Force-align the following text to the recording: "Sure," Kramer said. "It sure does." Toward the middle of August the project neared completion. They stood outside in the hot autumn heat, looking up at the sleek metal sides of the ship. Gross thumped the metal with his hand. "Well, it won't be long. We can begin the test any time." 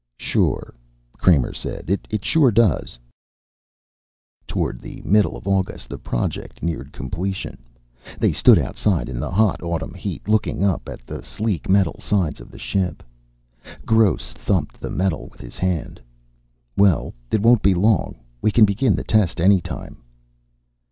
"Sure," 0.17 0.73
Kramer 1.13 1.53
said. 1.53 1.99
"It 2.09 2.25
sure 2.25 2.49
does." 2.49 2.97
Toward 4.47 4.81
the 4.81 4.99
middle 5.05 5.37
of 5.37 5.47
August 5.47 5.87
the 5.89 5.99
project 5.99 6.63
neared 6.63 6.91
completion. 6.91 7.63
They 8.17 8.31
stood 8.33 8.57
outside 8.57 9.09
in 9.09 9.19
the 9.19 9.29
hot 9.29 9.61
autumn 9.61 9.93
heat, 9.93 10.27
looking 10.27 10.63
up 10.65 10.89
at 10.89 11.05
the 11.05 11.21
sleek 11.21 11.69
metal 11.69 11.99
sides 11.99 12.41
of 12.41 12.49
the 12.49 12.57
ship. 12.57 13.03
Gross 13.85 14.33
thumped 14.33 14.79
the 14.79 14.89
metal 14.89 15.27
with 15.31 15.39
his 15.39 15.59
hand. 15.59 16.01
"Well, 16.75 17.13
it 17.29 17.43
won't 17.43 17.61
be 17.61 17.75
long. 17.75 18.15
We 18.41 18.49
can 18.49 18.65
begin 18.65 18.95
the 18.95 19.03
test 19.03 19.39
any 19.39 19.61
time." 19.61 20.01